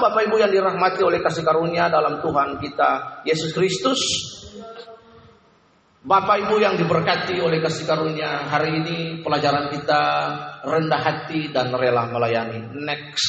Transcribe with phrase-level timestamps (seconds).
[0.00, 4.00] Bapak Ibu yang dirahmati oleh kasih karunia dalam Tuhan kita Yesus Kristus.
[6.00, 10.02] Bapak Ibu yang diberkati oleh kasih karunia hari ini pelajaran kita
[10.64, 12.72] rendah hati dan rela melayani.
[12.72, 13.28] Next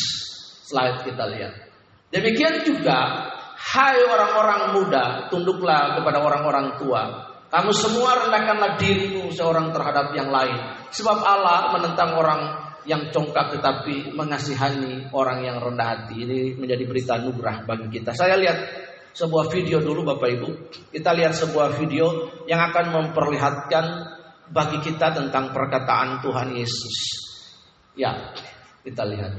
[0.71, 1.53] slide kita lihat.
[2.15, 3.27] Demikian juga
[3.59, 7.27] hai orang-orang muda tunduklah kepada orang-orang tua.
[7.51, 10.55] Kamu semua rendahkanlah dirimu seorang terhadap yang lain.
[10.95, 16.25] Sebab Allah menentang orang yang congkak tetapi mengasihani orang yang rendah hati.
[16.25, 18.17] Ini menjadi berita nugrah bagi kita.
[18.17, 18.57] Saya lihat
[19.13, 20.49] sebuah video dulu Bapak Ibu.
[20.89, 23.85] Kita lihat sebuah video yang akan memperlihatkan
[24.51, 26.97] bagi kita tentang perkataan Tuhan Yesus.
[27.95, 28.33] Ya,
[28.83, 29.31] kita lihat.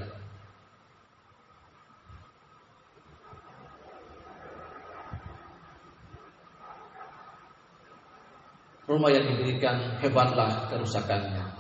[8.83, 11.52] Rumah yang diberikan hebatlah kerusakannya.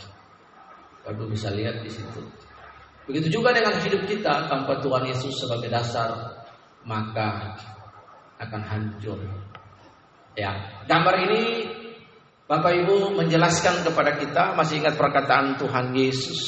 [1.03, 2.23] Baru bisa lihat di situ.
[3.11, 6.15] Begitu juga dengan hidup kita tanpa Tuhan Yesus sebagai dasar,
[6.87, 7.59] maka
[8.39, 9.19] akan hancur.
[10.39, 11.43] Ya, gambar ini
[12.47, 16.41] Bapak Ibu menjelaskan kepada kita masih ingat perkataan Tuhan Yesus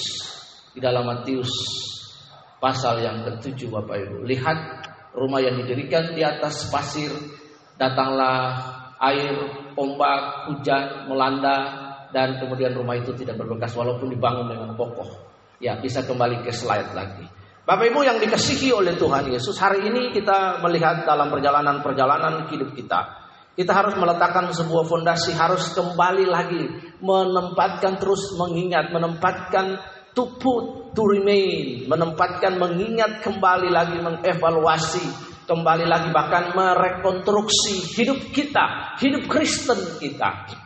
[0.75, 1.51] di dalam Matius
[2.63, 4.17] pasal yang ketujuh Bapak Ibu.
[4.25, 4.59] Lihat
[5.15, 7.13] rumah yang didirikan di atas pasir,
[7.77, 8.59] datanglah
[9.05, 9.37] air,
[9.77, 11.84] ombak, hujan melanda,
[12.15, 15.35] dan kemudian rumah itu tidak berbekas walaupun dibangun dengan kokoh.
[15.59, 17.27] Ya, bisa kembali ke slide lagi.
[17.67, 23.25] Bapak Ibu yang dikasihi oleh Tuhan Yesus, hari ini kita melihat dalam perjalanan-perjalanan hidup kita.
[23.55, 26.63] Kita harus meletakkan sebuah fondasi, harus kembali lagi
[27.03, 29.79] menempatkan terus mengingat, menempatkan
[30.13, 35.07] to put, to remain, menempatkan mengingat kembali lagi mengevaluasi,
[35.47, 40.64] kembali lagi bahkan merekonstruksi hidup kita, hidup Kristen kita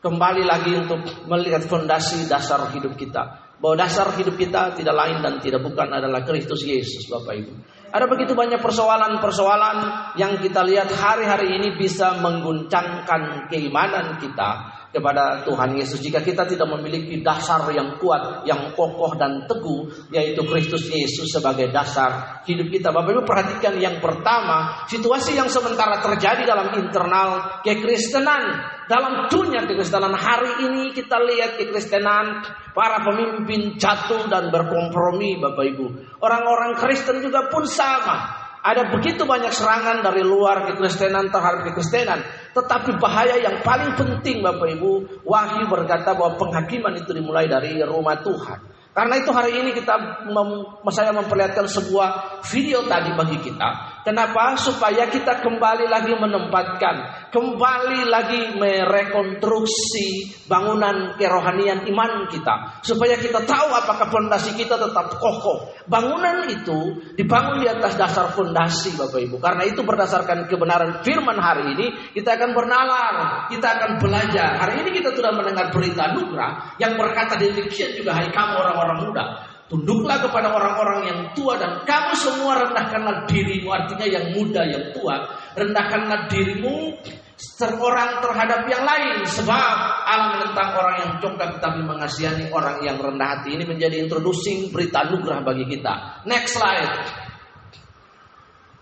[0.00, 3.52] kembali lagi untuk melihat fondasi dasar hidup kita.
[3.60, 7.52] Bahwa dasar hidup kita tidak lain dan tidak bukan adalah Kristus Yesus, Bapak Ibu.
[7.92, 9.76] Ada begitu banyak persoalan-persoalan
[10.16, 16.02] yang kita lihat hari-hari ini bisa mengguncangkan keimanan kita kepada Tuhan Yesus.
[16.02, 21.70] Jika kita tidak memiliki dasar yang kuat, yang kokoh dan teguh, yaitu Kristus Yesus sebagai
[21.70, 22.90] dasar hidup kita.
[22.90, 28.78] Bapak Ibu perhatikan yang pertama, situasi yang sementara terjadi dalam internal kekristenan.
[28.90, 32.42] Dalam dunia kekristenan hari ini kita lihat kekristenan
[32.74, 35.86] para pemimpin jatuh dan berkompromi Bapak Ibu.
[36.18, 38.39] Orang-orang Kristen juga pun sama.
[38.60, 42.20] Ada begitu banyak serangan dari luar kekristenan terhadap kekristenan.
[42.52, 48.20] Tetapi bahaya yang paling penting Bapak Ibu, Wahyu berkata bahwa penghakiman itu dimulai dari rumah
[48.20, 48.60] Tuhan.
[48.90, 53.99] Karena itu hari ini kita mem, saya memperlihatkan sebuah video tadi bagi kita.
[54.00, 54.56] Kenapa?
[54.56, 62.80] Supaya kita kembali lagi menempatkan, kembali lagi merekonstruksi bangunan kerohanian iman kita.
[62.80, 65.76] Supaya kita tahu apakah fondasi kita tetap kokoh.
[65.84, 69.36] Bangunan itu dibangun di atas dasar fondasi Bapak Ibu.
[69.36, 73.14] Karena itu berdasarkan kebenaran firman hari ini, kita akan bernalar,
[73.52, 74.58] kita akan belajar.
[74.64, 78.98] Hari ini kita sudah mendengar berita Nugra yang berkata demikian juga hai kamu orang orang
[79.04, 79.24] muda.
[79.70, 83.70] Tunduklah kepada orang-orang yang tua dan kamu semua rendahkanlah dirimu.
[83.70, 85.30] Artinya yang muda, yang tua.
[85.54, 86.98] Rendahkanlah dirimu
[87.38, 89.22] seorang terhadap yang lain.
[89.30, 89.74] Sebab
[90.10, 93.54] Allah menentang orang yang congkak tapi mengasihani orang yang rendah hati.
[93.54, 96.26] Ini menjadi introducing berita anugerah bagi kita.
[96.26, 96.90] Next slide.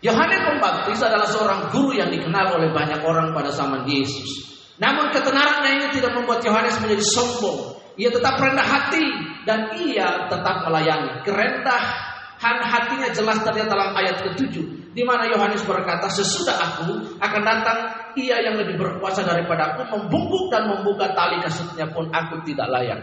[0.00, 4.46] Yohanes Pembaptis adalah seorang guru yang dikenal oleh banyak orang pada zaman Yesus.
[4.80, 7.77] Namun ketenarannya ini tidak membuat Yohanes menjadi sombong.
[7.98, 9.04] Ia tetap rendah hati
[9.42, 11.18] dan ia tetap melayani.
[11.26, 14.54] Kerendahan hatinya jelas terlihat dalam ayat ke-7
[14.94, 17.78] di mana Yohanes berkata, "Sesudah aku akan datang
[18.14, 23.02] ia yang lebih berkuasa daripada aku, membungkuk dan membuka tali kasutnya pun aku tidak layak."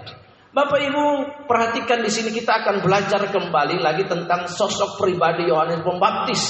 [0.56, 1.06] Bapak Ibu,
[1.52, 6.44] perhatikan di sini kita akan belajar kembali lagi tentang sosok pribadi Yohanes Pembaptis.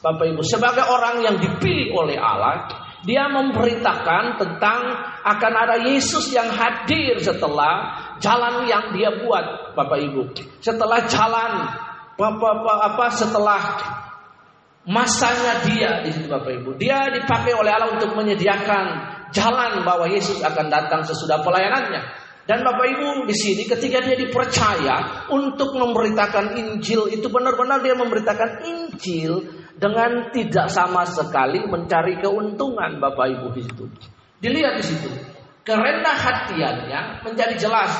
[0.00, 4.80] Bapak Ibu, sebagai orang yang dipilih oleh Allah, dia memberitakan tentang
[5.26, 10.22] akan ada Yesus yang hadir setelah jalan yang dia buat, Bapak Ibu.
[10.62, 11.52] Setelah jalan
[12.14, 13.60] apa, apa, apa setelah
[14.86, 16.78] masanya dia di situ Bapak Ibu.
[16.78, 18.84] Dia dipakai oleh Allah untuk menyediakan
[19.34, 22.02] jalan bahwa Yesus akan datang sesudah pelayanannya.
[22.42, 28.66] Dan Bapak Ibu di sini ketika dia dipercaya untuk memberitakan Injil itu benar-benar dia memberitakan
[28.66, 33.84] Injil dengan tidak sama sekali mencari keuntungan Bapak Ibu di situ.
[34.42, 35.08] Dilihat di situ.
[35.62, 37.92] Kerendah hatiannya menjadi jelas.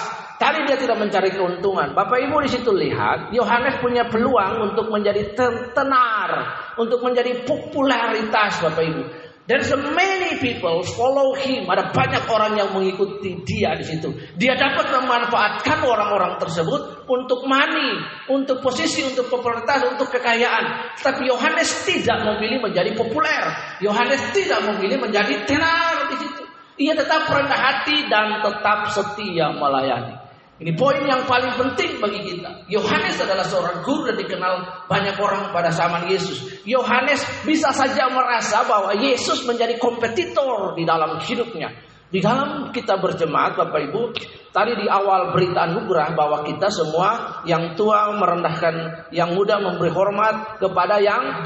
[0.42, 1.94] Tadi dia tidak mencari keuntungan.
[1.94, 5.38] Bapak Ibu di situ lihat, Yohanes punya peluang untuk menjadi
[5.70, 6.30] tenar,
[6.74, 9.02] untuk menjadi popularitas Bapak Ibu.
[9.42, 11.66] There's many people follow him.
[11.66, 14.14] Ada banyak orang yang mengikuti dia di situ.
[14.38, 20.94] Dia dapat memanfaatkan orang-orang tersebut untuk money, untuk posisi, untuk popularitas, untuk kekayaan.
[20.94, 23.42] Tapi Yohanes tidak memilih menjadi populer.
[23.82, 26.42] Yohanes tidak memilih menjadi tenar di situ.
[26.86, 30.21] Ia tetap rendah hati dan tetap setia melayani.
[30.62, 32.70] Ini poin yang paling penting bagi kita.
[32.70, 36.62] Yohanes adalah seorang guru dan dikenal banyak orang pada zaman Yesus.
[36.62, 41.66] Yohanes bisa saja merasa bahwa Yesus menjadi kompetitor di dalam hidupnya.
[42.12, 44.02] Di dalam kita berjemaat Bapak Ibu,
[44.54, 50.62] tadi di awal berita anugerah bahwa kita semua yang tua merendahkan yang muda memberi hormat
[50.62, 51.42] kepada yang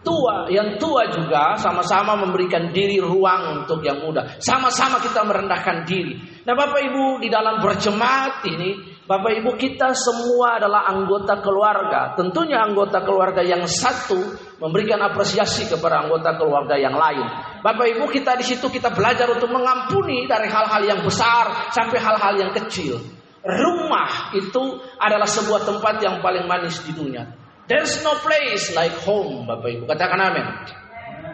[0.00, 4.40] tua, yang tua juga sama-sama memberikan diri ruang untuk yang muda.
[4.40, 6.40] Sama-sama kita merendahkan diri.
[6.44, 12.62] Nah Bapak Ibu di dalam berjemaat ini Bapak Ibu kita semua adalah anggota keluarga Tentunya
[12.62, 14.16] anggota keluarga yang satu
[14.56, 17.26] Memberikan apresiasi kepada anggota keluarga yang lain
[17.60, 22.34] Bapak Ibu kita di situ kita belajar untuk mengampuni Dari hal-hal yang besar sampai hal-hal
[22.40, 23.02] yang kecil
[23.44, 24.62] Rumah itu
[24.96, 27.39] adalah sebuah tempat yang paling manis di dunia
[27.70, 30.46] There's no place like home Bapak Ibu Katakan amin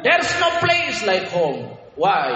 [0.05, 2.29] There's no place like home Why?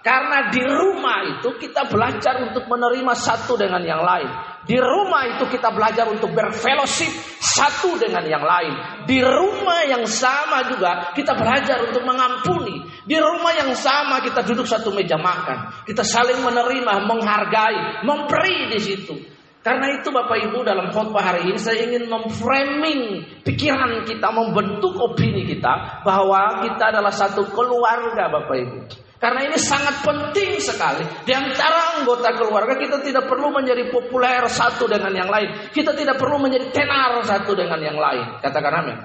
[0.00, 4.32] Karena di rumah itu kita belajar untuk menerima satu dengan yang lain.
[4.64, 9.04] Di rumah itu kita belajar untuk berfellowship satu dengan yang lain.
[9.04, 12.80] Di rumah yang sama juga kita belajar untuk mengampuni.
[13.04, 15.84] Di rumah yang sama kita duduk satu meja makan.
[15.84, 19.39] Kita saling menerima, menghargai, memberi di situ.
[19.60, 23.00] Karena itu Bapak Ibu dalam khotbah hari ini saya ingin memframing
[23.44, 28.78] pikiran kita, membentuk opini kita bahwa kita adalah satu keluarga Bapak Ibu.
[29.20, 31.04] Karena ini sangat penting sekali.
[31.28, 35.68] Di antara anggota keluarga kita tidak perlu menjadi populer satu dengan yang lain.
[35.68, 38.40] Kita tidak perlu menjadi tenar satu dengan yang lain.
[38.40, 38.96] Katakan amin.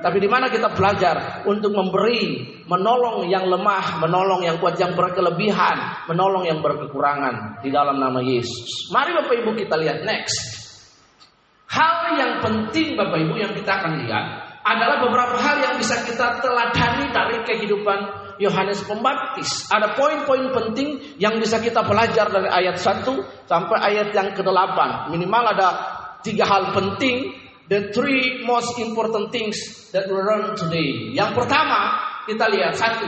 [0.00, 6.08] Tapi di mana kita belajar untuk memberi, menolong yang lemah, menolong yang kuat, yang berkelebihan,
[6.08, 8.88] menolong yang berkekurangan di dalam nama Yesus.
[8.88, 10.36] Mari Bapak Ibu kita lihat next.
[11.70, 14.24] Hal yang penting Bapak Ibu yang kita akan lihat
[14.64, 17.98] adalah beberapa hal yang bisa kita teladani dari kehidupan
[18.40, 19.68] Yohanes Pembaptis.
[19.68, 23.04] Ada poin-poin penting yang bisa kita belajar dari ayat 1
[23.44, 25.12] sampai ayat yang ke-8.
[25.12, 25.68] Minimal ada
[26.24, 27.32] tiga hal penting,
[27.70, 29.56] the three most important things
[29.94, 31.14] that we learn today.
[31.14, 33.06] Yang pertama, kita lihat satu.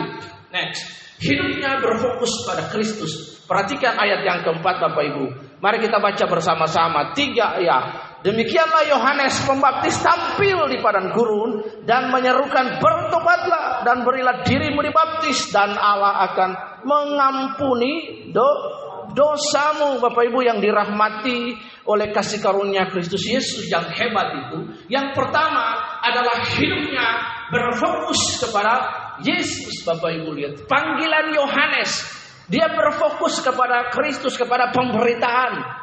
[0.55, 0.87] Next,
[1.19, 3.43] hidupnya berfokus pada Kristus.
[3.43, 5.25] Perhatikan ayat yang keempat Bapak Ibu.
[5.59, 12.79] Mari kita baca bersama-sama tiga ayat Demikianlah Yohanes Pembaptis tampil di padang gurun dan menyerukan
[12.79, 16.51] bertobatlah dan berilah dirimu dibaptis dan Allah akan
[16.87, 18.47] mengampuni do
[19.11, 21.59] dosamu Bapak Ibu yang dirahmati
[21.91, 24.59] oleh kasih karunia Kristus Yesus yang hebat itu.
[24.87, 27.09] Yang pertama adalah hidupnya
[27.51, 28.75] berfokus kepada
[29.27, 30.53] Yesus Bapak Ibu lihat.
[30.71, 35.83] Panggilan Yohanes dia berfokus kepada Kristus, kepada pemberitaan.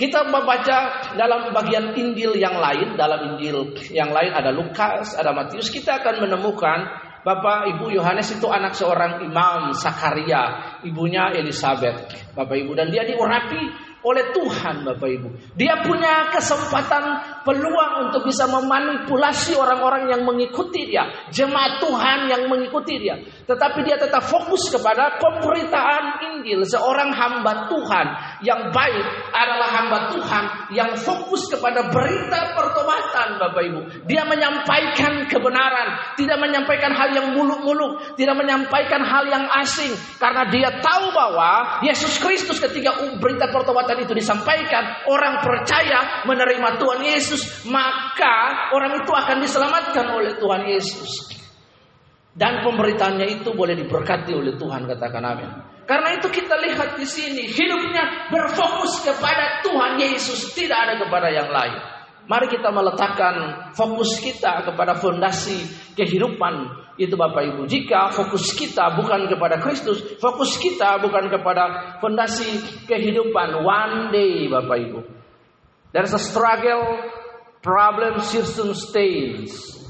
[0.00, 5.68] Kita membaca dalam bagian Injil yang lain, dalam Injil yang lain ada Lukas, ada Matius,
[5.68, 12.72] kita akan menemukan Bapak Ibu Yohanes itu anak seorang imam Sakaria, ibunya Elizabeth, Bapak Ibu
[12.72, 15.28] dan dia diurapi oleh Tuhan Bapak Ibu.
[15.56, 17.04] Dia punya kesempatan
[17.44, 23.18] peluang untuk bisa memanipulasi orang-orang yang mengikuti dia, jemaat Tuhan yang mengikuti dia.
[23.20, 26.64] Tetapi dia tetap fokus kepada pemberitaan Injil.
[26.64, 28.06] Seorang hamba Tuhan
[28.46, 33.80] yang baik adalah hamba Tuhan yang fokus kepada berita pertobatan Bapak Ibu.
[34.06, 40.70] Dia menyampaikan kebenaran, tidak menyampaikan hal yang muluk-muluk, tidak menyampaikan hal yang asing karena dia
[40.84, 47.66] tahu bahwa Yesus Kristus ketika berita pertobatan perbuatan itu disampaikan, orang percaya menerima Tuhan Yesus,
[47.66, 51.26] maka orang itu akan diselamatkan oleh Tuhan Yesus.
[52.30, 55.50] Dan pemberitaannya itu boleh diberkati oleh Tuhan, katakan amin.
[55.90, 61.50] Karena itu kita lihat di sini, hidupnya berfokus kepada Tuhan Yesus, tidak ada kepada yang
[61.50, 61.74] lain.
[62.30, 63.34] Mari kita meletakkan
[63.74, 65.66] fokus kita kepada fondasi
[65.98, 67.64] kehidupan itu Bapak Ibu.
[67.64, 74.76] Jika fokus kita bukan kepada Kristus, fokus kita bukan kepada fondasi kehidupan one day Bapak
[74.84, 75.00] Ibu.
[75.96, 77.00] There's a struggle,
[77.64, 79.80] problem, circumstance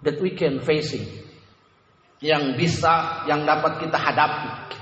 [0.00, 1.04] that we can facing
[2.24, 4.80] yang bisa yang dapat kita hadapi.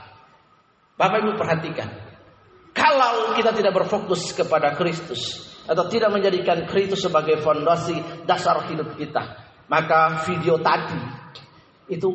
[0.95, 1.91] Bapak Ibu perhatikan.
[2.71, 7.99] Kalau kita tidak berfokus kepada Kristus atau tidak menjadikan Kristus sebagai fondasi
[8.31, 10.99] dasar hidup kita, maka video tadi
[11.87, 12.11] itu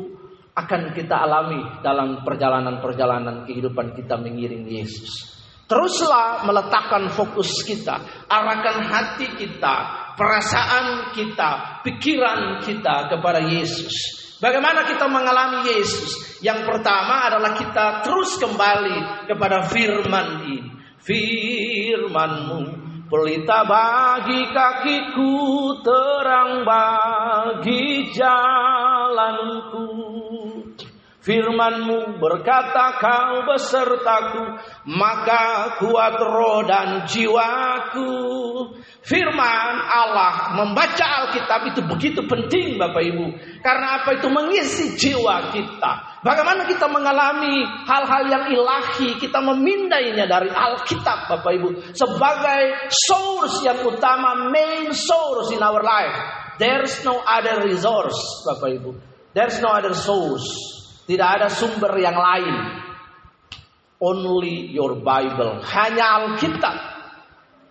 [0.56, 5.36] akan kita alami dalam perjalanan-perjalanan kehidupan kita mengiring Yesus.
[5.66, 9.74] Teruslah meletakkan fokus kita, arahkan hati kita,
[10.14, 13.92] perasaan kita, pikiran kita kepada Yesus.
[14.38, 16.38] Bagaimana kita mengalami Yesus?
[16.44, 20.70] Yang pertama adalah kita terus kembali kepada firman ini.
[21.02, 25.34] Firmanmu Pelita bagi kakiku,
[25.86, 30.05] terang bagi jalanku.
[31.26, 38.14] Firmanmu berkata kau besertaku, maka kuat roh dan jiwaku.
[39.02, 43.26] Firman Allah membaca Alkitab itu begitu penting Bapak Ibu.
[43.58, 46.22] Karena apa itu mengisi jiwa kita.
[46.22, 47.58] Bagaimana kita mengalami
[47.90, 51.90] hal-hal yang ilahi, kita memindainya dari Alkitab Bapak Ibu.
[51.90, 56.14] Sebagai source yang utama, main source in our life.
[56.62, 58.94] There's no other resource Bapak Ibu.
[59.34, 60.75] There's no other source.
[61.06, 62.82] Tidak ada sumber yang lain.
[64.02, 65.62] Only your Bible.
[65.62, 66.76] Hanya Alkitab.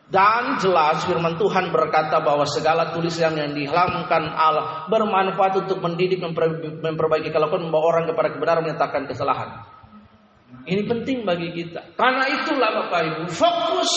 [0.06, 7.34] Dan jelas firman Tuhan berkata bahwa segala tulisan yang dihalamkan Allah bermanfaat untuk mendidik, memperbaiki
[7.34, 9.66] kelakuan membawa orang kepada kebenaran menyatakan kesalahan.
[10.66, 11.98] Ini penting bagi kita.
[11.98, 13.92] Karena itulah Bapak Ibu, fokus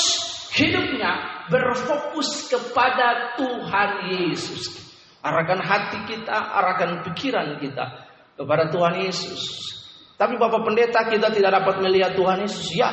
[0.56, 4.80] hidupnya berfokus kepada Tuhan Yesus.
[5.20, 8.07] Arahkan hati kita, arahkan pikiran kita
[8.38, 9.42] kepada Tuhan Yesus.
[10.14, 12.70] Tapi Bapak Pendeta kita tidak dapat melihat Tuhan Yesus.
[12.74, 12.90] Ya,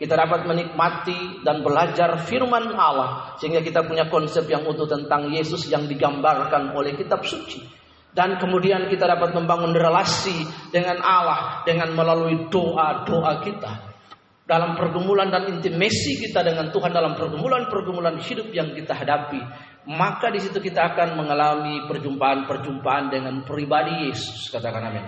[0.00, 5.68] kita dapat menikmati dan belajar firman Allah sehingga kita punya konsep yang utuh tentang Yesus
[5.68, 7.60] yang digambarkan oleh kitab suci.
[8.10, 10.34] Dan kemudian kita dapat membangun relasi
[10.74, 13.72] dengan Allah dengan melalui doa-doa kita.
[14.50, 19.38] Dalam pergumulan dan intimasi kita dengan Tuhan dalam pergumulan-pergumulan hidup yang kita hadapi
[19.88, 24.52] maka di situ kita akan mengalami perjumpaan-perjumpaan dengan pribadi Yesus.
[24.52, 25.06] Katakan amin.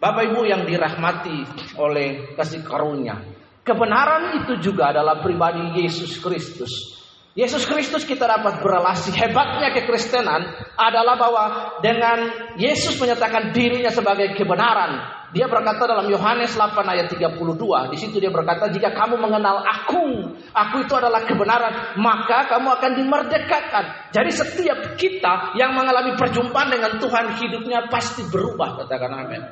[0.00, 1.44] Bapak Ibu yang dirahmati
[1.80, 3.20] oleh kasih karunia.
[3.64, 7.00] Kebenaran itu juga adalah pribadi Yesus Kristus.
[7.34, 9.10] Yesus Kristus kita dapat berelasi.
[9.10, 10.44] Hebatnya kekristenan
[10.78, 11.44] adalah bahwa
[11.82, 15.23] dengan Yesus menyatakan dirinya sebagai kebenaran.
[15.34, 20.30] Dia berkata dalam Yohanes 8 ayat 32, di situ dia berkata, "Jika kamu mengenal aku,
[20.54, 27.02] aku itu adalah kebenaran, maka kamu akan dimerdekakan." Jadi setiap kita yang mengalami perjumpaan dengan
[27.02, 29.42] Tuhan hidupnya pasti berubah, katakan amin.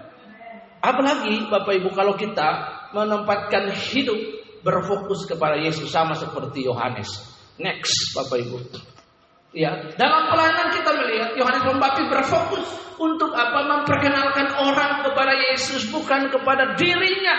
[0.79, 2.49] Apalagi Bapak Ibu kalau kita
[2.95, 4.19] menempatkan hidup
[4.63, 7.11] berfokus kepada Yesus sama seperti Yohanes.
[7.59, 8.57] Next, Bapak Ibu.
[9.53, 12.65] Ya, dalam pelayanan kita melihat Yohanes Pembaptis berfokus
[12.97, 13.61] untuk apa?
[13.69, 17.37] Memperkenalkan orang kepada Yesus bukan kepada dirinya.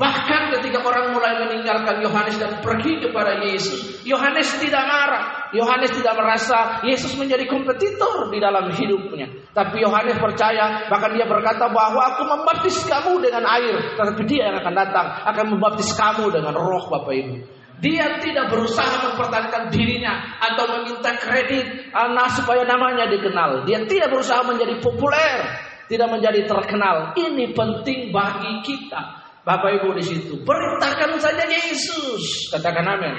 [0.00, 5.52] Bahkan ketika orang mulai meninggalkan Yohanes dan pergi kepada Yesus, Yohanes tidak marah.
[5.52, 9.28] Yohanes tidak merasa Yesus menjadi kompetitor di dalam hidupnya.
[9.52, 14.56] Tapi Yohanes percaya, bahkan dia berkata bahwa aku membaptis kamu dengan air, tetapi dia yang
[14.64, 17.59] akan datang akan membaptis kamu dengan roh Bapak Ibu.
[17.80, 23.64] Dia tidak berusaha mempertahankan dirinya atau meminta kredit nah, supaya namanya dikenal.
[23.64, 25.48] Dia tidak berusaha menjadi populer,
[25.88, 27.16] tidak menjadi terkenal.
[27.16, 29.20] Ini penting bagi kita.
[29.40, 32.52] Bapak Ibu di situ, beritakan saja Yesus.
[32.52, 33.16] Katakan amin.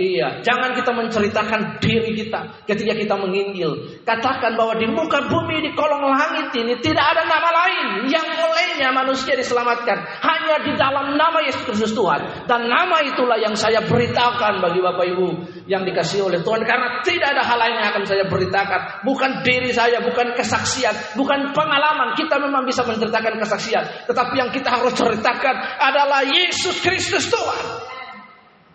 [0.00, 4.00] Iya, jangan kita menceritakan diri kita ketika kita menginjil.
[4.00, 8.96] Katakan bahwa di muka bumi di kolong langit ini tidak ada nama lain yang olehnya
[8.96, 10.00] manusia diselamatkan.
[10.24, 12.48] Hanya di dalam nama Yesus Kristus Tuhan.
[12.48, 15.28] Dan nama itulah yang saya beritakan bagi Bapak Ibu
[15.68, 16.64] yang dikasih oleh Tuhan.
[16.64, 19.04] Karena tidak ada hal lain yang akan saya beritakan.
[19.04, 22.16] Bukan diri saya, bukan kesaksian, bukan pengalaman.
[22.16, 24.08] Kita memang bisa menceritakan kesaksian.
[24.08, 27.89] Tetapi yang kita harus ceritakan adalah Yesus Kristus Tuhan.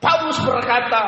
[0.04, 1.04] Paulus berkata,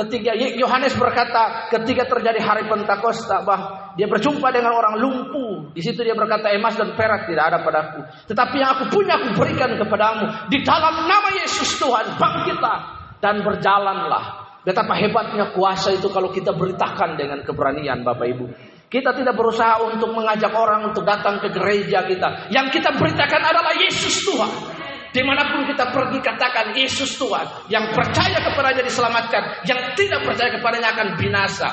[0.00, 5.76] ketika Yohanes berkata, ketika terjadi hari Pentakosta, bah dia berjumpa dengan orang lumpuh.
[5.76, 9.36] Di situ dia berkata, emas dan perak tidak ada padaku, tetapi yang aku punya aku
[9.36, 10.48] berikan kepadamu.
[10.48, 12.78] Di dalam nama Yesus Tuhan, bangkitlah
[13.20, 14.24] dan berjalanlah.
[14.60, 18.44] Betapa hebatnya kuasa itu kalau kita beritakan dengan keberanian Bapak Ibu.
[18.90, 22.50] Kita tidak berusaha untuk mengajak orang untuk datang ke gereja kita.
[22.50, 24.79] Yang kita beritakan adalah Yesus Tuhan.
[25.10, 27.66] Di mana pun kita pergi katakan Yesus Tuhan.
[27.66, 29.42] Yang percaya kepadanya diselamatkan.
[29.66, 31.68] Yang tidak percaya kepadanya akan binasa.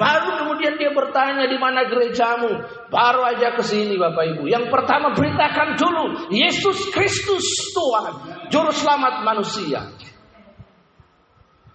[0.00, 2.56] Baru kemudian dia bertanya di mana gerejamu.
[2.88, 4.48] Baru aja ke sini Bapak Ibu.
[4.48, 7.44] Yang pertama beritakan dulu Yesus Kristus
[7.76, 9.92] Tuhan, juru selamat manusia.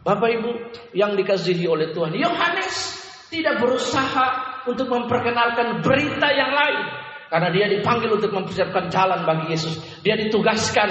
[0.06, 0.52] Bapak Ibu
[0.94, 2.98] yang dikasihi oleh Tuhan, Yohanes
[3.34, 4.28] tidak berusaha
[4.70, 7.05] untuk memperkenalkan berita yang lain.
[7.30, 9.82] Karena dia dipanggil untuk mempersiapkan jalan bagi Yesus.
[10.06, 10.90] Dia ditugaskan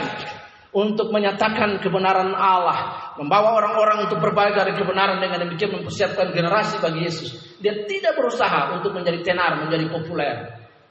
[0.74, 7.06] untuk menyatakan kebenaran Allah, membawa orang-orang untuk berbalik dari kebenaran dengan demikian mempersiapkan generasi bagi
[7.06, 7.58] Yesus.
[7.62, 10.34] Dia tidak berusaha untuk menjadi tenar, menjadi populer,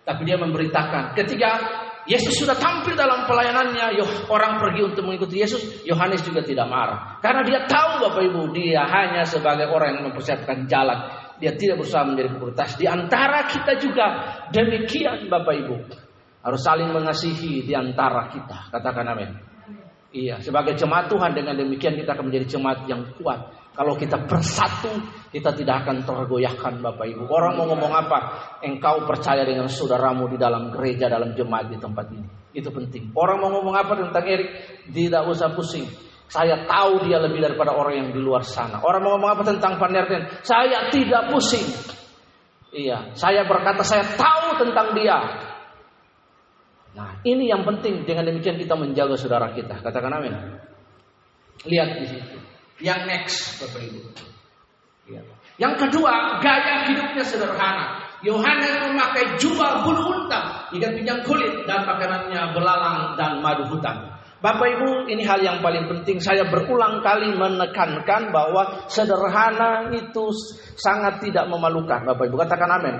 [0.07, 1.11] tapi dia memberitakan.
[1.19, 1.51] Ketika
[2.07, 7.19] Yesus sudah tampil dalam pelayanannya, orang pergi untuk mengikuti Yesus, Yohanes juga tidak marah.
[7.19, 11.11] Karena dia tahu Bapak Ibu, dia hanya sebagai orang yang mempersiapkan jalan.
[11.43, 12.79] Dia tidak berusaha menjadi prioritas.
[12.79, 14.05] Di antara kita juga
[14.55, 15.75] demikian Bapak Ibu.
[16.39, 18.71] Harus saling mengasihi di antara kita.
[18.71, 19.31] Katakan amin.
[20.15, 23.59] Iya, sebagai jemaat Tuhan dengan demikian kita akan menjadi jemaat yang kuat.
[23.73, 24.93] Kalau kita bersatu,
[25.33, 27.25] kita tidak akan tergoyahkan Bapak Ibu.
[27.27, 28.19] Orang mau ngomong apa?
[28.63, 32.29] Engkau percaya dengan saudaramu di dalam gereja, dalam jemaat di tempat ini.
[32.55, 33.11] Itu penting.
[33.17, 34.49] Orang mau ngomong apa tentang Erik?
[34.93, 35.89] Tidak usah pusing.
[36.33, 38.81] Saya tahu dia lebih daripada orang yang di luar sana.
[38.81, 40.25] Orang mau ngomong apa tentang Van Nerten?
[40.41, 41.61] Saya tidak pusing.
[42.73, 45.21] Iya, saya berkata saya tahu tentang dia.
[46.97, 48.01] Nah, ini yang penting.
[48.09, 49.77] Dengan demikian kita menjaga saudara kita.
[49.85, 50.33] Katakan amin.
[51.69, 52.37] Lihat di situ.
[52.81, 53.99] Yang next, Bapak Ibu.
[55.13, 55.21] Ya.
[55.61, 58.09] Yang kedua, gaya hidupnya sederhana.
[58.25, 64.12] Yohanes memakai jubah bulu unta, ikan pinjam kulit, dan makanannya belalang dan madu hutan.
[64.43, 66.19] Bapak Ibu, ini hal yang paling penting.
[66.19, 70.35] Saya berulang kali menekankan bahwa sederhana itu
[70.75, 72.03] sangat tidak memalukan.
[72.03, 72.95] Bapak Ibu katakan amin.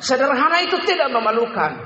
[0.00, 1.84] Sederhana itu tidak memalukan.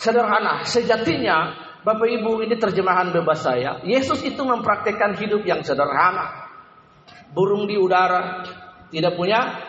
[0.00, 3.84] Sederhana, sejatinya Bapak Ibu ini terjemahan bebas saya.
[3.84, 6.48] Yesus itu mempraktekkan hidup yang sederhana.
[7.36, 8.40] Burung di udara
[8.88, 9.60] tidak punya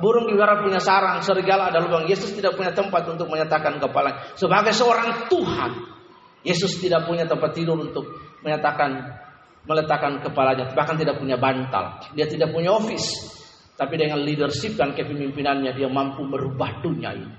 [0.00, 2.08] burung di udara punya sarang, serigala ada lubang.
[2.08, 4.32] Yesus tidak punya tempat untuk menyatakan kepala.
[4.32, 5.95] Sebagai seorang Tuhan,
[6.42, 8.06] Yesus tidak punya tempat tidur untuk
[8.44, 9.22] menyatakan
[9.66, 11.98] meletakkan kepalanya, bahkan tidak punya bantal.
[12.14, 13.34] Dia tidak punya office.
[13.76, 17.34] Tapi dengan leadership dan kepemimpinannya dia mampu merubah dunia ini.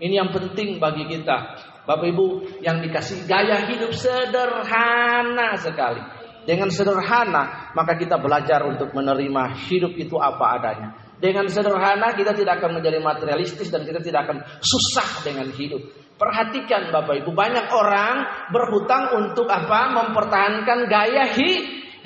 [0.00, 1.60] Ini yang penting bagi kita.
[1.84, 2.26] Bapak Ibu
[2.64, 6.00] yang dikasih gaya hidup sederhana sekali.
[6.48, 11.03] Dengan sederhana maka kita belajar untuk menerima hidup itu apa adanya.
[11.18, 15.80] Dengan sederhana kita tidak akan menjadi materialistis dan kita tidak akan susah dengan hidup.
[16.14, 18.14] Perhatikan Bapak Ibu, banyak orang
[18.54, 19.90] berhutang untuk apa?
[19.98, 21.26] Mempertahankan gaya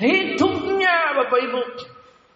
[0.01, 1.61] hidupnya Bapak Ibu.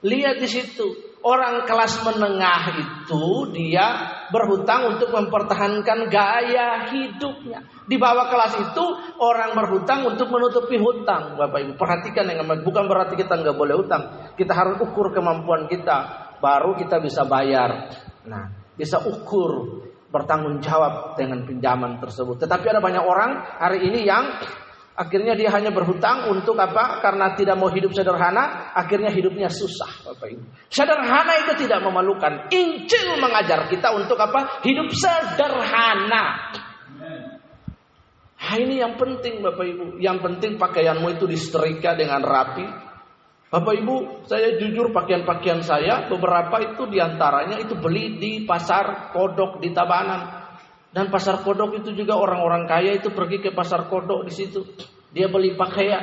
[0.04, 1.16] Lihat di situ.
[1.24, 7.64] Orang kelas menengah itu dia berhutang untuk mempertahankan gaya hidupnya.
[7.88, 8.84] Di bawah kelas itu
[9.24, 11.40] orang berhutang untuk menutupi hutang.
[11.40, 14.36] Bapak Ibu perhatikan yang bukan berarti kita nggak boleh hutang.
[14.36, 17.88] Kita harus ukur kemampuan kita, baru kita bisa bayar.
[18.28, 19.80] Nah, bisa ukur
[20.12, 22.44] bertanggung jawab dengan pinjaman tersebut.
[22.44, 23.32] Tetapi ada banyak orang
[23.64, 24.28] hari ini yang
[24.94, 27.02] Akhirnya dia hanya berhutang untuk apa?
[27.02, 30.46] Karena tidak mau hidup sederhana, akhirnya hidupnya susah, Bapak Ibu.
[30.70, 32.46] Sederhana itu tidak memalukan.
[32.54, 34.62] Injil mengajar kita untuk apa?
[34.62, 36.54] Hidup sederhana.
[38.38, 39.98] Nah, ini yang penting Bapak Ibu.
[39.98, 42.93] Yang penting pakaianmu itu disetrika dengan rapi.
[43.54, 49.62] Bapak Ibu, saya jujur pakaian-pakaian saya beberapa itu di antaranya itu beli di pasar kodok
[49.62, 50.42] di Tabanan.
[50.90, 54.66] Dan pasar kodok itu juga orang-orang kaya itu pergi ke pasar kodok di situ.
[55.14, 56.02] Dia beli pakaian.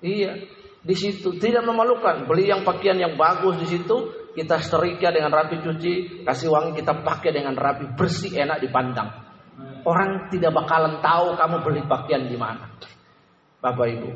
[0.00, 0.40] Iya,
[0.80, 2.24] di situ tidak memalukan.
[2.24, 7.04] Beli yang pakaian yang bagus di situ, kita setrika dengan rapi cuci, kasih wangi kita
[7.04, 9.12] pakai dengan rapi, bersih, enak dipandang.
[9.84, 12.72] Orang tidak bakalan tahu kamu beli pakaian di mana.
[13.60, 14.08] Bapak Ibu.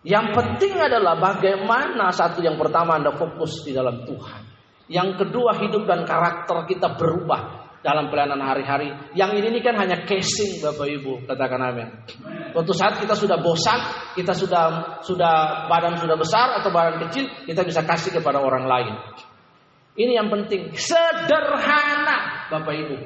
[0.00, 4.42] Yang penting adalah bagaimana satu yang pertama Anda fokus di dalam Tuhan.
[4.88, 8.92] Yang kedua hidup dan karakter kita berubah dalam pelayanan hari-hari.
[9.16, 11.88] Yang ini, ini kan hanya casing Bapak Ibu, katakan amin.
[12.52, 13.80] Suatu saat kita sudah bosan,
[14.16, 18.94] kita sudah sudah badan sudah besar atau badan kecil, kita bisa kasih kepada orang lain.
[19.96, 22.96] Ini yang penting, sederhana Bapak Ibu.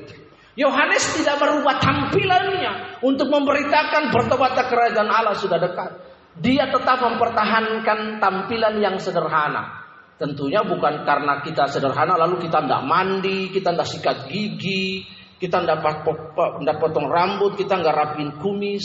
[0.54, 6.13] Yohanes tidak merubah tampilannya untuk memberitakan bertobat kerajaan Allah sudah dekat.
[6.34, 9.86] Dia tetap mempertahankan tampilan yang sederhana.
[10.18, 15.06] Tentunya bukan karena kita sederhana lalu kita tidak mandi, kita tidak sikat gigi,
[15.38, 18.82] kita tidak potong rambut, kita nggak rapin kumis.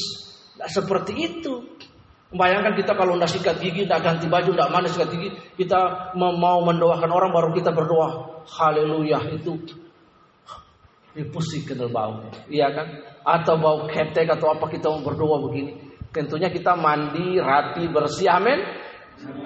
[0.58, 1.54] Tidak seperti itu.
[2.30, 6.62] Bayangkan kita kalau tidak sikat gigi, tidak ganti baju, tidak mandi, sikat gigi, kita mau
[6.62, 8.46] mendoakan orang baru kita berdoa.
[8.46, 9.58] Haleluya itu.
[11.34, 12.30] Pusing kenal bau.
[12.46, 12.88] Iya kan?
[13.26, 15.89] Atau bau ketek atau apa kita mau berdoa begini.
[16.10, 18.30] Tentunya kita mandi, rapi, bersih.
[18.30, 18.60] Amin.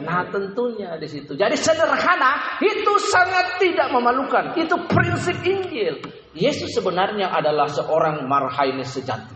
[0.06, 1.34] Nah tentunya di situ.
[1.34, 4.54] Jadi sederhana itu sangat tidak memalukan.
[4.54, 5.97] Itu prinsip Injil.
[6.38, 9.34] Yesus sebenarnya adalah seorang marhaine sejati.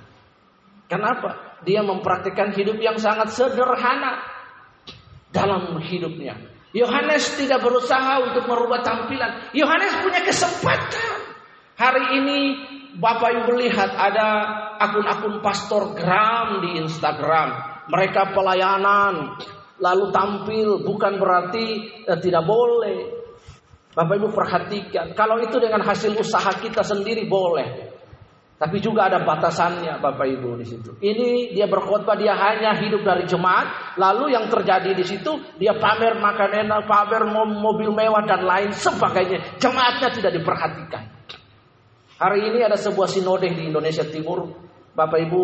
[0.87, 1.59] Kenapa?
[1.65, 4.23] Dia mempraktikkan hidup yang sangat sederhana
[5.33, 6.37] dalam hidupnya.
[6.71, 9.51] Yohanes tidak berusaha untuk merubah tampilan.
[9.57, 11.17] Yohanes punya kesempatan.
[11.77, 12.39] Hari ini
[12.97, 14.27] Bapak Ibu lihat ada
[14.81, 17.77] akun-akun pastor Gram di Instagram.
[17.93, 19.37] Mereka pelayanan,
[19.77, 21.65] lalu tampil bukan berarti
[22.09, 22.97] eh, tidak boleh.
[23.93, 27.97] Bapak Ibu perhatikan, kalau itu dengan hasil usaha kita sendiri boleh.
[28.57, 30.97] Tapi juga ada batasannya Bapak Ibu di situ.
[30.97, 36.17] Ini dia berkhotbah dia hanya hidup dari jemaat, lalu yang terjadi di situ dia pamer
[36.17, 39.61] makan enak, pamer mobil mewah dan lain sebagainya.
[39.61, 41.16] Jemaatnya tidak diperhatikan.
[42.17, 44.49] Hari ini ada sebuah sinode di Indonesia Timur.
[44.97, 45.41] Bapak Ibu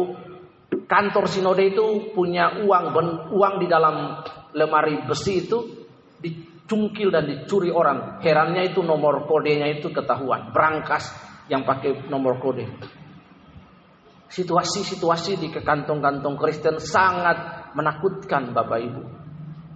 [0.89, 2.85] kantor sinode itu punya uang
[3.29, 4.25] uang di dalam
[4.57, 5.85] lemari besi itu
[6.17, 8.17] dicungkil dan dicuri orang.
[8.25, 10.49] Herannya itu nomor kodenya itu ketahuan.
[10.49, 11.13] Berangkas
[11.45, 12.65] yang pakai nomor kode.
[14.33, 19.01] Situasi-situasi di kantong-kantong Kristen sangat menakutkan Bapak Ibu.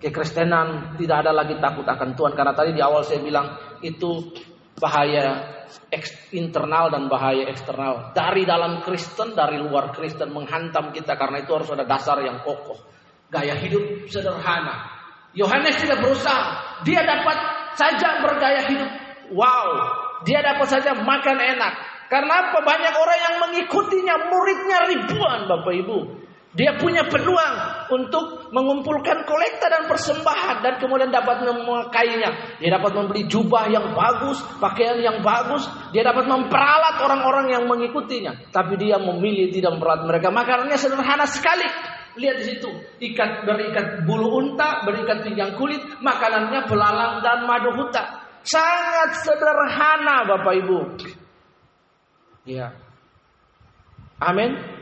[0.01, 3.53] Kekristenan tidak ada lagi takut akan Tuhan karena tadi di awal saya bilang
[3.85, 4.33] itu
[4.77, 5.57] bahaya
[6.31, 8.13] internal dan bahaya eksternal.
[8.13, 12.77] Dari dalam Kristen, dari luar Kristen menghantam kita karena itu harus ada dasar yang kokoh.
[13.27, 14.87] Gaya hidup sederhana.
[15.35, 16.79] Yohanes tidak berusaha.
[16.87, 17.37] Dia dapat
[17.75, 18.91] saja bergaya hidup.
[19.35, 19.67] Wow,
[20.23, 21.73] dia dapat saja makan enak.
[22.07, 22.63] Karena apa?
[22.63, 25.97] Banyak orang yang mengikutinya, muridnya ribuan Bapak Ibu.
[26.57, 32.57] Dia punya peluang untuk mengumpulkan kolekta dan persembahan dan kemudian dapat memakainya.
[32.57, 35.69] Dia dapat membeli jubah yang bagus, pakaian yang bagus.
[35.93, 38.49] Dia dapat memperalat orang-orang yang mengikutinya.
[38.49, 40.33] Tapi dia memilih tidak memperalat mereka.
[40.33, 41.69] Makanannya sederhana sekali.
[42.17, 42.69] Lihat di situ,
[43.05, 48.25] ikat berikat bulu unta, berikat pinggang kulit, makanannya belalang dan madu huta.
[48.41, 50.79] Sangat sederhana Bapak Ibu.
[52.49, 52.73] Ya.
[54.17, 54.76] Amin.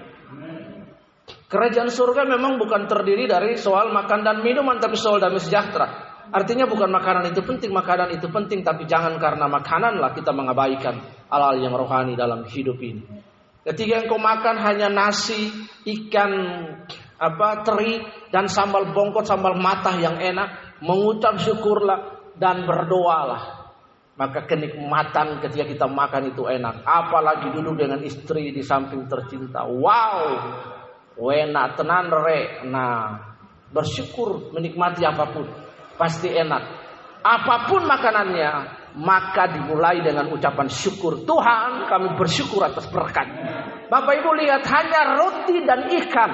[1.56, 5.88] Kerajaan surga memang bukan terdiri dari soal makan dan minuman tapi soal damai sejahtera.
[6.28, 11.00] Artinya bukan makanan itu penting, makanan itu penting tapi jangan karena makananlah kita mengabaikan
[11.32, 13.08] hal-hal yang rohani dalam hidup ini.
[13.64, 15.48] Ketika engkau makan hanya nasi,
[15.88, 16.32] ikan,
[17.16, 18.04] apa teri
[18.36, 23.72] dan sambal bongkot, sambal matah yang enak, mengucap syukurlah dan berdoalah.
[24.20, 26.84] Maka kenikmatan ketika kita makan itu enak.
[26.84, 29.64] Apalagi duduk dengan istri di samping tercinta.
[29.64, 30.20] Wow,
[31.16, 32.68] Wena tenan re.
[32.68, 33.20] Nah,
[33.72, 35.46] bersyukur menikmati apa pun.
[35.96, 36.64] Pasti enak.
[37.26, 38.52] Apa pun makanannya,
[39.00, 41.24] maka dimulai dengan ucapan syukur.
[41.26, 43.26] Tuhan, kami bersyukur atas berkat.
[43.88, 46.32] Bapak Ibu lihat hanya roti dan ikan.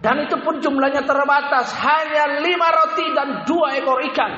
[0.00, 1.72] Dan itu pun jumlahnya terbatas.
[1.74, 4.32] Hanya lima roti dan dua ekor ikan.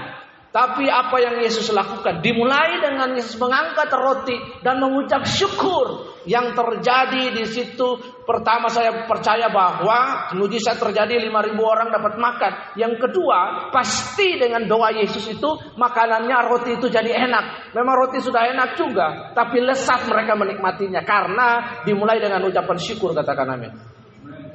[0.56, 2.24] Tapi apa yang Yesus lakukan?
[2.24, 6.16] Dimulai dengan Yesus mengangkat roti dan mengucap syukur.
[6.24, 12.52] Yang terjadi di situ pertama saya percaya bahwa mujizat terjadi 5000 orang dapat makan.
[12.72, 17.76] Yang kedua, pasti dengan doa Yesus itu makanannya roti itu jadi enak.
[17.76, 21.48] Memang roti sudah enak juga, tapi lesat mereka menikmatinya karena
[21.84, 23.76] dimulai dengan ucapan syukur katakan amin.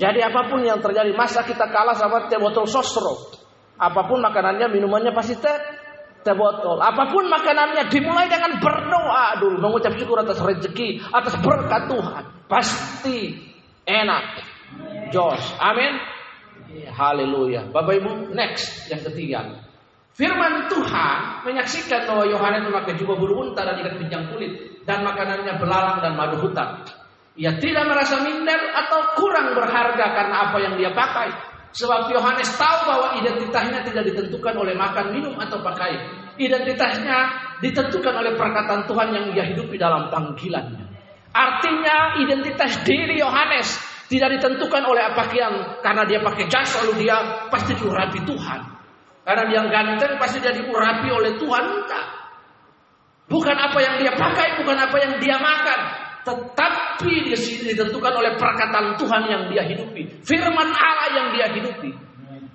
[0.02, 3.38] Jadi apa pun yang terjadi, masa kita kalah sama teh botol sosro.
[3.78, 5.81] Apa pun makanannya, minumannya pasti teh
[6.22, 6.78] teh botol.
[6.82, 12.24] Apa pun makanannya dimulai dengan berdoa dulu, mengucap syukur atas rezeki, atas berkat Tuhan.
[12.46, 13.20] Pasti
[13.86, 14.26] enak.
[15.12, 16.00] Josh, amin.
[16.96, 17.68] Haleluya.
[17.68, 19.68] Bapak Ibu, next yang ketiga.
[20.16, 25.56] Firman Tuhan menyaksikan bahwa Yohanes memakai jubah bulu unta dan ikat pinjang kulit dan makanannya
[25.56, 26.84] belalang dan madu hutan.
[27.40, 31.32] Ia tidak merasa minder atau kurang berharga karena apa yang dia pakai.
[31.72, 36.04] Sebab Yohanes tahu bahwa identitasnya tidak ditentukan oleh makan, minum, atau pakaian.
[36.36, 37.18] Identitasnya
[37.64, 40.92] ditentukan oleh perkataan Tuhan yang dia hidupi dalam panggilannya.
[41.32, 43.80] Artinya identitas diri Yohanes
[44.12, 48.62] tidak ditentukan oleh pakaian karena dia pakai jas lalu dia pasti diurapi Tuhan.
[49.24, 52.06] Karena dia ganteng pasti dia diurapi oleh Tuhan enggak.
[53.32, 55.80] Bukan apa yang dia pakai, bukan apa yang dia makan,
[56.22, 57.34] tetapi
[57.66, 61.92] ditentukan oleh perkataan Tuhan yang dia hidupi, firman Allah yang dia hidupi.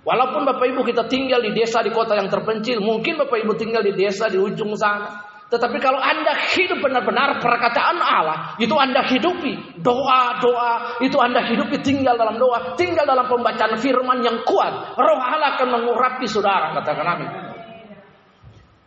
[0.07, 3.83] Walaupun Bapak Ibu kita tinggal di desa di kota yang terpencil, mungkin Bapak Ibu tinggal
[3.83, 5.35] di desa di ujung sana.
[5.47, 9.79] Tetapi kalau Anda hidup benar-benar perkataan Allah, itu Anda hidupi.
[9.79, 14.95] Doa-doa, itu Anda hidupi tinggal dalam doa, tinggal dalam pembacaan firman yang kuat.
[14.99, 17.31] Roh Allah akan mengurapi saudara, katakan amin.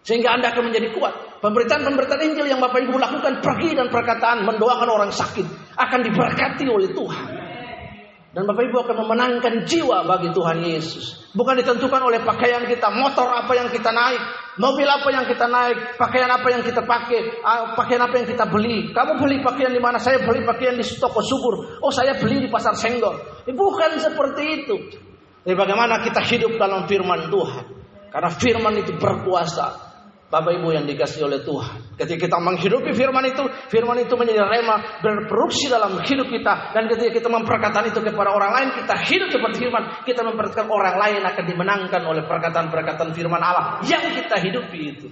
[0.04, 1.29] Sehingga Anda akan menjadi kuat.
[1.40, 5.48] Pemberitaan-pemberitaan Injil yang Bapak Ibu lakukan pergi dan perkataan mendoakan orang sakit
[5.80, 7.26] akan diberkati oleh Tuhan.
[8.30, 11.34] Dan Bapak Ibu akan memenangkan jiwa bagi Tuhan Yesus.
[11.34, 14.22] Bukan ditentukan oleh pakaian kita, motor apa yang kita naik,
[14.62, 17.42] mobil apa yang kita naik, pakaian apa yang kita pakai,
[17.74, 18.94] pakaian apa yang kita beli.
[18.94, 19.98] Kamu beli pakaian di mana?
[19.98, 21.82] Saya beli pakaian di toko subur.
[21.82, 23.18] Oh, saya beli di pasar Senggol.
[23.50, 24.76] Eh, bukan seperti itu.
[25.42, 27.66] Jadi bagaimana kita hidup dalam firman Tuhan?
[28.14, 29.89] Karena firman itu berkuasa.
[30.30, 31.98] Bapak Ibu yang dikasih oleh Tuhan.
[31.98, 36.70] Ketika kita menghidupi firman itu, firman itu menjadi rema berproduksi dalam hidup kita.
[36.70, 40.06] Dan ketika kita memperkatakan itu kepada orang lain, kita hidup seperti firman.
[40.06, 45.08] Kita memperkatakan orang lain akan dimenangkan oleh perkataan-perkataan firman Allah yang kita hidupi itu.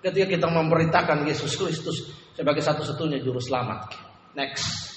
[0.00, 3.92] Ketika kita memberitakan Yesus Kristus sebagai satu-satunya juru selamat.
[4.32, 4.88] Next.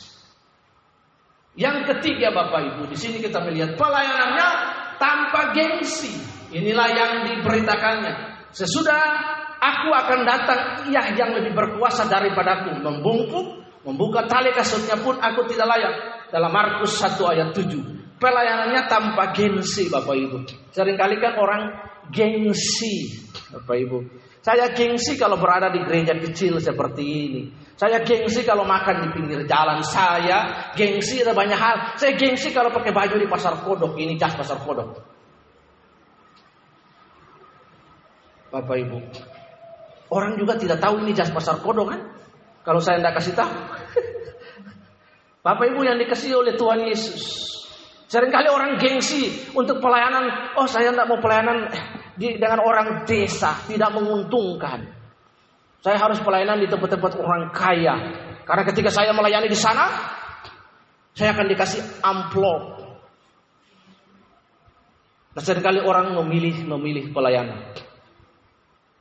[1.59, 4.47] Yang ketiga Bapak Ibu, di sini kita melihat pelayanannya
[5.03, 6.15] tanpa gengsi.
[6.55, 8.35] Inilah yang diberitakannya.
[8.55, 9.34] Sesudah
[9.65, 10.59] Aku akan datang
[10.93, 12.77] ia yang lebih berkuasa daripadaku.
[12.85, 15.93] Membungkuk, membuka tali kasutnya pun aku tidak layak.
[16.29, 18.19] Dalam Markus 1 ayat 7.
[18.21, 20.37] Pelayanannya tanpa gengsi Bapak Ibu.
[20.69, 21.61] Seringkali kan orang
[22.13, 23.97] gengsi Bapak Ibu.
[24.45, 27.41] Saya gengsi kalau berada di gereja kecil seperti ini.
[27.73, 29.81] Saya gengsi kalau makan di pinggir jalan.
[29.81, 31.97] Saya gengsi ada banyak hal.
[31.97, 33.97] Saya gengsi kalau pakai baju di pasar kodok.
[33.97, 35.01] Ini jas pasar kodok.
[38.53, 38.97] Bapak Ibu.
[40.15, 41.99] Orang juga tidak tahu ini jas pasar kodok kan?
[42.63, 43.51] Kalau saya tidak kasih tahu.
[45.45, 47.43] Bapak Ibu yang dikasih oleh Tuhan Yesus.
[48.07, 50.55] Seringkali orang gengsi untuk pelayanan.
[50.55, 51.67] Oh saya tidak mau pelayanan
[52.15, 54.87] di, dengan orang desa tidak menguntungkan.
[55.83, 57.95] Saya harus pelayanan di tempat-tempat orang kaya.
[58.47, 59.91] Karena ketika saya melayani di sana,
[61.11, 62.63] saya akan dikasih amplop.
[65.35, 67.75] Nah, sering kali orang memilih memilih pelayanan.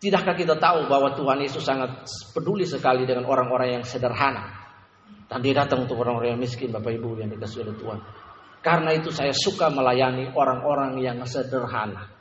[0.04, 2.04] Tidakkah kita tahu bahwa Tuhan Yesus sangat
[2.36, 4.52] peduli sekali dengan orang-orang yang sederhana.
[5.24, 7.98] Dan dia datang untuk orang-orang yang miskin, Bapak Ibu yang dikasih oleh Tuhan.
[8.60, 12.12] Karena itu saya suka melayani orang-orang yang sederhana.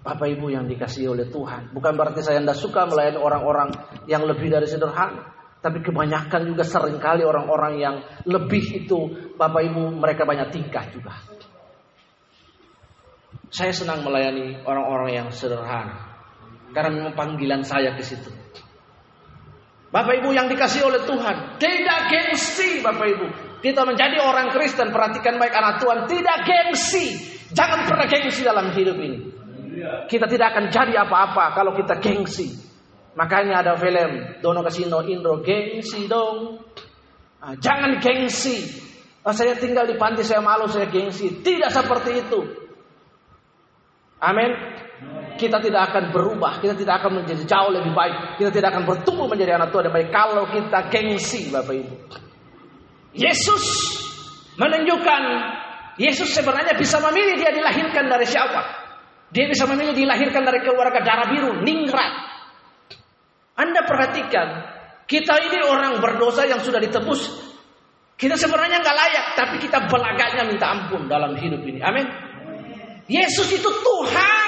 [0.00, 1.68] Bapak Ibu yang dikasih oleh Tuhan.
[1.76, 3.68] Bukan berarti saya tidak suka melayani orang-orang
[4.08, 5.28] yang lebih dari sederhana.
[5.60, 11.12] Tapi kebanyakan juga sering kali orang-orang yang lebih itu Bapak Ibu mereka banyak tingkah juga.
[13.52, 16.07] Saya senang melayani orang-orang yang sederhana.
[16.78, 18.30] Karena memang panggilan saya ke situ.
[19.90, 21.58] Bapak Ibu yang dikasih oleh Tuhan.
[21.58, 23.26] Tidak gengsi Bapak Ibu.
[23.58, 24.94] Kita menjadi orang Kristen.
[24.94, 26.06] Perhatikan baik anak Tuhan.
[26.06, 27.18] Tidak gengsi.
[27.50, 29.18] Jangan pernah gengsi dalam hidup ini.
[30.06, 32.54] Kita tidak akan jadi apa-apa kalau kita gengsi.
[33.18, 36.62] Makanya ada film Dono Kasino Indro gengsi dong.
[37.42, 38.86] Nah, jangan gengsi.
[39.26, 41.42] Oh, saya tinggal di panti saya malu saya gengsi.
[41.42, 42.38] Tidak seperti itu.
[44.22, 44.54] Amin.
[45.38, 49.30] Kita tidak akan berubah, kita tidak akan menjadi jauh lebih baik, kita tidak akan bertumbuh
[49.30, 51.94] menjadi anak Tuhan yang baik kalau kita gengsi, Bapak Ibu.
[53.14, 53.64] Yesus
[54.58, 55.22] menunjukkan
[55.98, 58.62] Yesus sebenarnya bisa memilih dia dilahirkan dari siapa.
[59.30, 62.14] Dia bisa memilih dilahirkan dari keluarga darah biru, ningrat.
[63.58, 64.48] Anda perhatikan,
[65.10, 67.50] kita ini orang berdosa yang sudah ditebus.
[68.18, 71.78] Kita sebenarnya nggak layak, tapi kita belagaknya minta ampun dalam hidup ini.
[71.82, 72.06] Amin.
[73.10, 74.47] Yesus itu Tuhan.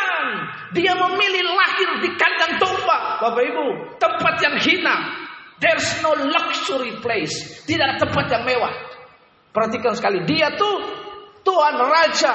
[0.76, 3.66] Dia memilih lahir di kandang domba, Bapak Ibu,
[3.98, 4.96] tempat yang hina.
[5.60, 7.64] There's no luxury place.
[7.68, 8.72] Tidak ada tempat yang mewah.
[9.50, 10.76] Perhatikan sekali, dia tuh
[11.42, 12.32] Tuhan Raja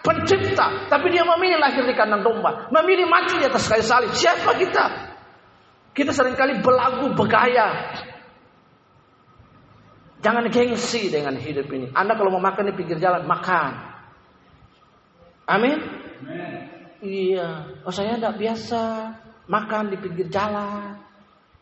[0.00, 4.12] pencipta, tapi dia memilih lahir di kandang domba, memilih mati di atas kayu salib.
[4.12, 4.84] Siapa kita?
[5.90, 7.90] Kita sering kali belagu bergaya.
[10.20, 11.88] Jangan gengsi dengan hidup ini.
[11.96, 13.72] Anda kalau mau makan di pinggir jalan, makan.
[15.48, 15.78] Amin.
[17.00, 17.80] Iya.
[17.88, 18.80] Oh saya tidak biasa
[19.48, 21.00] makan di pinggir jalan.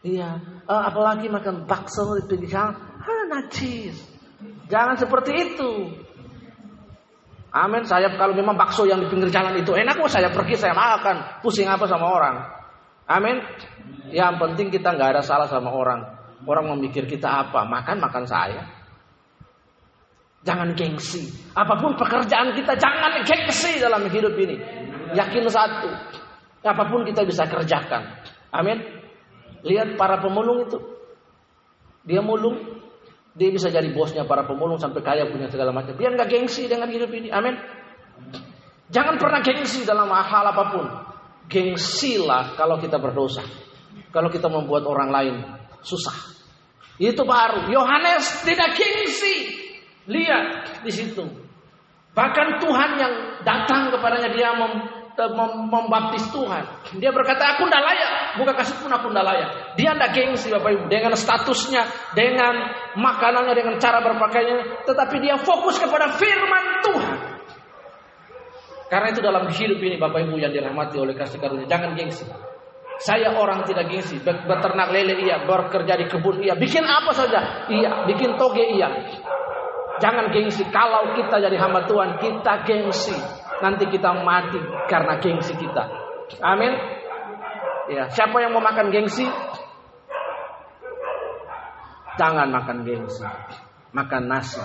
[0.03, 0.39] Iya.
[0.67, 2.75] Uh, apalagi makan bakso di pinggir jalan.
[3.03, 3.97] Ah, najis.
[4.69, 5.73] Jangan seperti itu.
[7.55, 7.83] Amin.
[7.89, 11.41] Saya kalau memang bakso yang di pinggir jalan itu enak, kok saya pergi saya makan.
[11.41, 12.37] Pusing apa sama orang?
[13.09, 13.41] Amin.
[14.13, 16.05] Yang penting kita nggak ada salah sama orang.
[16.45, 17.65] Orang memikir kita apa?
[17.65, 18.63] Makan makan saya.
[20.47, 21.29] Jangan gengsi.
[21.57, 24.57] Apa pun pekerjaan kita jangan gengsi dalam hidup ini.
[25.15, 25.91] Yakin satu.
[26.65, 28.19] Apa pun kita bisa kerjakan.
[28.53, 28.83] Amin.
[29.63, 30.79] Lihat para pemulung itu.
[32.09, 32.79] Dia mulung
[33.39, 35.95] dia bisa jadi bosnya para pemulung sampai kaya punya segala macam.
[35.95, 37.31] Dia nggak gengsi dengan hidup ini.
[37.31, 37.55] Amin.
[38.91, 40.87] Jangan pernah gengsi dalam hal apa pun.
[41.47, 43.47] Gengsilah kalau kita berdosa.
[44.11, 45.35] Kalau kita membuat orang lain
[45.87, 46.17] susah.
[46.99, 47.71] Itu baru.
[47.71, 49.55] Yohanes tidak gengsi.
[50.11, 51.23] Lihat di situ.
[52.19, 53.15] Bahkan Tuhan yang
[53.47, 54.51] datang kepadanya dia
[55.67, 56.63] membaptis Tuhan.
[57.03, 58.11] Dia berkata, aku tidak layak.
[58.39, 59.49] Buka kasih pun aku tidak layak.
[59.75, 60.85] Dia tidak gengsi Bapak Ibu.
[60.87, 61.83] Dengan statusnya,
[62.15, 62.55] dengan
[62.95, 64.87] makanannya, dengan cara berpakaiannya.
[64.87, 67.17] Tetapi dia fokus kepada firman Tuhan.
[68.89, 71.67] Karena itu dalam hidup ini Bapak Ibu yang dirahmati oleh kasih karunia.
[71.67, 72.23] Jangan gengsi.
[73.03, 74.23] Saya orang tidak gengsi.
[74.23, 75.43] Beternak lele iya.
[75.43, 76.55] Bekerja di kebun iya.
[76.55, 77.67] Bikin apa saja.
[77.67, 78.07] Iya.
[78.07, 78.87] Bikin toge iya.
[79.99, 80.63] Jangan gengsi.
[80.71, 83.19] Kalau kita jadi hamba Tuhan, kita gengsi
[83.63, 85.85] nanti kita mati karena gengsi kita.
[86.45, 86.73] Amin.
[87.89, 89.25] Ya, siapa yang mau makan gengsi?
[92.21, 93.25] Jangan makan gengsi.
[93.95, 94.61] Makan nasi.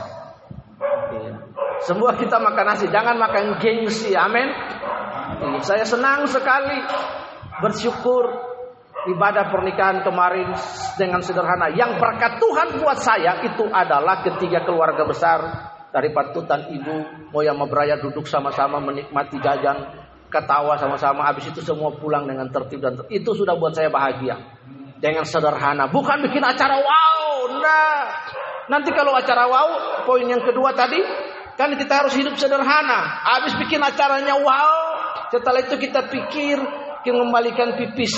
[1.14, 1.36] Ya.
[1.84, 4.12] Semua kita makan nasi, jangan makan gengsi.
[4.18, 4.52] Amin.
[5.40, 6.84] Ya, saya senang sekali
[7.64, 8.28] bersyukur
[9.08, 10.52] ibadah pernikahan kemarin
[11.00, 11.72] dengan sederhana.
[11.72, 18.02] Yang berkat Tuhan buat saya itu adalah ketiga keluarga besar dari patutan ibu moyang beraya
[18.02, 19.78] duduk sama-sama menikmati jajan
[20.34, 23.14] ketawa sama-sama habis itu semua pulang dengan tertib dan tertib.
[23.14, 24.42] itu sudah buat saya bahagia
[24.98, 28.02] dengan sederhana bukan bikin acara wow nah
[28.74, 29.70] nanti kalau acara wow
[30.10, 30.98] poin yang kedua tadi
[31.54, 33.00] Kan kita harus hidup sederhana.
[33.30, 34.74] Habis bikin acaranya wow.
[35.30, 36.58] Setelah itu kita pikir
[37.14, 38.16] mengembalikan pipis.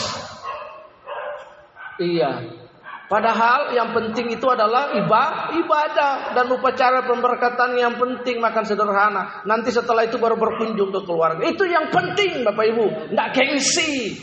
[1.99, 2.63] Iya.
[3.05, 9.45] Padahal yang penting itu adalah ibadah dan upacara pemberkatan yang penting makan sederhana.
[9.45, 11.45] Nanti setelah itu baru berkunjung ke keluarga.
[11.45, 14.17] Itu yang penting Bapak Ibu, nggak gengsi.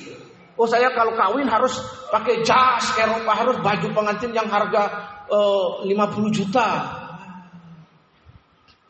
[0.59, 1.79] Oh saya kalau kawin harus
[2.11, 4.83] pakai jas Eropa harus baju pengantin yang harga
[5.31, 6.69] uh, eh, 50 juta.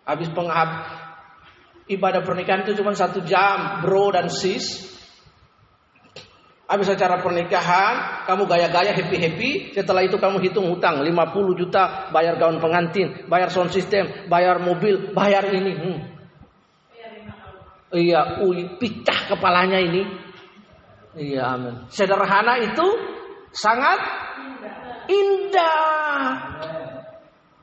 [0.03, 0.69] Habis penghab
[1.87, 4.89] ibadah pernikahan itu cuma satu jam, bro dan sis.
[6.73, 12.65] Habis acara pernikahan, kamu gaya-gaya happy-happy, setelah itu kamu hitung hutang 50 juta, bayar gaun
[12.65, 15.73] pengantin, bayar sound system, bayar mobil, bayar ini.
[15.77, 16.01] Hmm.
[17.93, 20.01] Iya, ui, pecah kepalanya ini.
[21.13, 21.93] Iya, amin.
[21.93, 22.89] Sederhana itu
[23.53, 24.01] sangat
[25.13, 26.25] indah.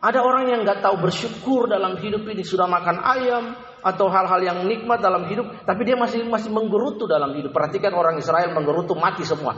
[0.05, 4.59] Ada orang yang nggak tahu bersyukur dalam hidup ini sudah makan ayam, atau hal-hal yang
[4.67, 7.55] nikmat dalam hidup, tapi dia masih masih menggerutu dalam hidup.
[7.55, 9.55] Perhatikan orang Israel menggerutu mati semua.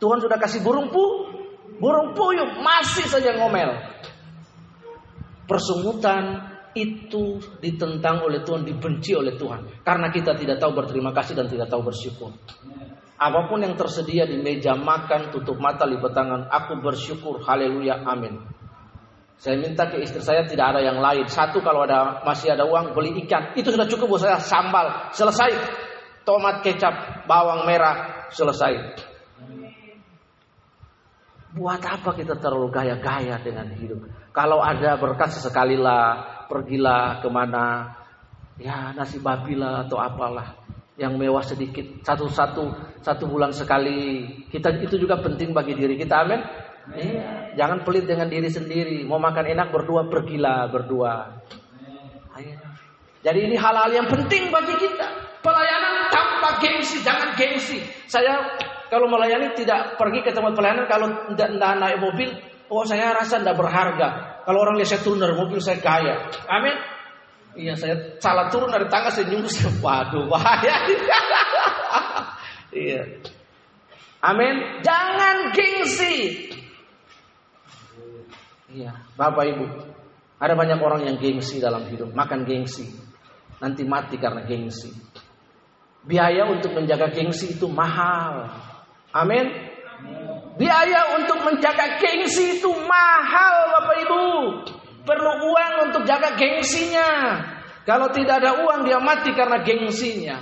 [0.00, 1.04] Tuhan sudah kasih burung pu,
[1.76, 3.76] burung puyuh masih saja ngomel.
[5.44, 9.82] Persungutan itu ditentang oleh Tuhan, dibenci oleh Tuhan.
[9.82, 12.30] Karena kita tidak tahu berterima kasih dan tidak tahu bersyukur.
[13.20, 16.40] Apa pun yang tersedia di meja makan, tutup mata, lipat tangan.
[16.48, 18.59] Aku bersyukur, haleluya, amin.
[19.40, 21.24] Saya minta ke istri saya tidak ada yang lain.
[21.24, 23.56] Satu kalau ada masih ada uang beli ikan.
[23.56, 25.16] Itu sudah cukup buat saya sambal.
[25.16, 25.56] Selesai.
[26.28, 28.28] Tomat, kecap, bawang merah.
[28.28, 29.00] Selesai.
[31.56, 34.12] Buat apa kita terlalu gaya-gaya dengan hidup?
[34.36, 36.44] Kalau ada berkat sesekali lah.
[36.44, 37.96] Pergilah ke mana.
[38.60, 40.52] Ya nasi babi lah atau apalah.
[41.00, 42.04] Yang mewah sedikit.
[42.04, 44.28] Satu-satu satu bulan sekali.
[44.52, 46.28] Kita itu juga penting bagi diri kita.
[46.28, 46.44] Amin.
[46.90, 49.06] Iya, jangan pelit dengan diri sendiri.
[49.06, 51.38] Mau makan enak berdua pergilah berdua.
[52.34, 52.58] Ayo.
[53.20, 55.06] Jadi ini hal-hal yang penting bagi kita.
[55.40, 57.80] Pelayanan tanpa gengsi, jangan gengsi.
[58.04, 58.44] Saya
[58.92, 62.28] kalau melayani tidak pergi ke tempat pelayanan kalau tidak naik mobil,
[62.68, 64.42] oh saya rasa tidak berharga.
[64.44, 66.28] Kalau orang lihat saya dari mobil saya kaya.
[66.50, 66.76] Amin.
[67.50, 69.62] Iya saya salah turun dari tangga saya nyungkus.
[69.84, 70.76] Waduh bahaya.
[72.74, 73.02] iya.
[74.20, 74.84] Amin.
[74.84, 76.16] Jangan gengsi.
[78.70, 79.66] Iya, Bapak Ibu.
[80.40, 82.86] Ada banyak orang yang gengsi dalam hidup, makan gengsi.
[83.60, 84.88] Nanti mati karena gengsi.
[86.00, 88.48] Biaya untuk menjaga gengsi itu mahal.
[89.12, 89.52] Amin.
[90.56, 94.24] Biaya untuk menjaga gengsi itu mahal Bapak Ibu.
[95.04, 97.36] Perlu uang untuk jaga gengsinya.
[97.84, 100.40] Kalau tidak ada uang dia mati karena gengsinya.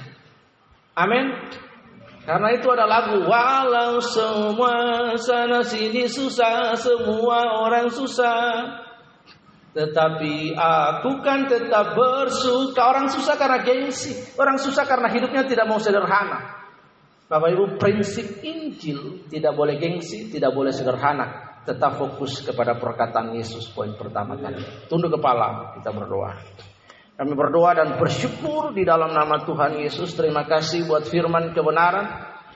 [0.95, 1.27] Amin.
[2.29, 8.69] Karena itu ada lagu walau semua sana sini susah, semua orang susah.
[9.73, 12.85] Tetapi aku kan tetap bersuka.
[12.85, 16.69] Orang susah karena gengsi, orang susah karena hidupnya tidak mau sederhana.
[17.33, 21.57] Bapak Ibu, prinsip Injil tidak boleh gengsi, tidak boleh sederhana.
[21.65, 24.61] Tetap fokus kepada perkataan Yesus poin pertama kali.
[24.85, 26.37] Tunduk kepala, kita berdoa.
[27.19, 30.15] Kami berdoa dan bersyukur di dalam nama Tuhan Yesus.
[30.15, 32.07] Terima kasih buat firman kebenaran.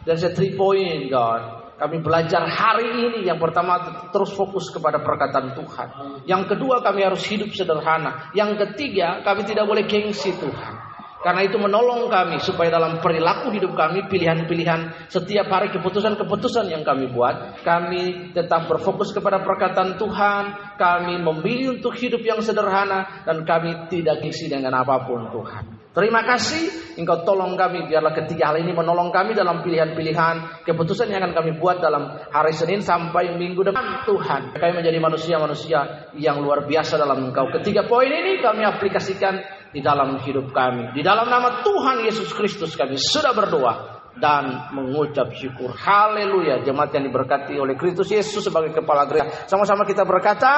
[0.06, 1.74] Dan saya three point God.
[1.82, 5.88] Kami belajar hari ini yang pertama terus fokus kepada perkataan Tuhan.
[6.30, 8.30] Yang kedua kami harus hidup sederhana.
[8.38, 10.91] Yang ketiga kami tidak boleh gengsi Tuhan.
[11.22, 17.06] Karena itu menolong kami supaya dalam perilaku hidup kami, pilihan-pilihan setiap hari keputusan-keputusan yang kami
[17.14, 23.86] buat, kami tetap berfokus kepada perkataan Tuhan, kami memilih untuk hidup yang sederhana dan kami
[23.86, 25.82] tidak gengsi dengan apa pun Tuhan.
[25.92, 31.20] Terima kasih Engkau tolong kami biarlah ketiga hal ini menolong kami dalam pilihan-pilihan keputusan yang
[31.20, 34.56] akan kami buat dalam hari Senin sampai minggu depan Tuhan.
[34.56, 37.52] Kami menjadi manusia-manusia yang luar biasa dalam Engkau.
[37.60, 39.36] Ketiga poin ini kami aplikasikan
[39.72, 40.92] di dalam hidup kami.
[40.92, 45.72] Di dalam nama Tuhan Yesus Kristus kami sudah berdoa dan mengucap syukur.
[45.72, 46.60] Haleluya.
[46.60, 49.48] Jemaat yang diberkati oleh Kristus Yesus sebagai kepala gereja.
[49.48, 50.52] Sama-sama kita berkata,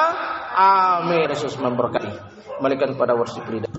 [0.59, 1.31] amin.
[1.31, 2.35] Yesus memberkati.
[2.59, 3.71] Kembalikan kepada worship leader.